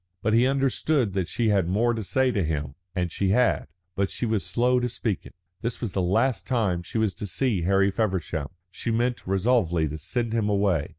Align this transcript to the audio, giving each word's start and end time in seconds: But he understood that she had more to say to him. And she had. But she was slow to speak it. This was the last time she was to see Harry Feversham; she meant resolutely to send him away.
But 0.23 0.33
he 0.33 0.47
understood 0.47 1.13
that 1.13 1.27
she 1.27 1.49
had 1.49 1.67
more 1.67 1.93
to 1.93 2.03
say 2.03 2.31
to 2.31 2.43
him. 2.43 2.73
And 2.95 3.11
she 3.11 3.29
had. 3.29 3.67
But 3.95 4.09
she 4.09 4.25
was 4.25 4.43
slow 4.43 4.79
to 4.79 4.89
speak 4.89 5.27
it. 5.27 5.35
This 5.61 5.79
was 5.79 5.93
the 5.93 6.01
last 6.01 6.47
time 6.47 6.81
she 6.81 6.97
was 6.97 7.13
to 7.13 7.27
see 7.27 7.61
Harry 7.65 7.91
Feversham; 7.91 8.47
she 8.71 8.89
meant 8.89 9.27
resolutely 9.27 9.87
to 9.89 9.99
send 9.99 10.33
him 10.33 10.49
away. 10.49 10.89